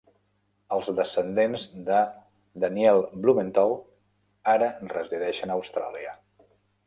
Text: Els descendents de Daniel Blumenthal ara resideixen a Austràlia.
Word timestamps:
Els 0.75 0.87
descendents 0.99 1.65
de 1.89 1.99
Daniel 2.63 3.03
Blumenthal 3.25 3.75
ara 4.57 4.71
resideixen 4.95 5.53
a 5.57 5.61
Austràlia. 5.61 6.17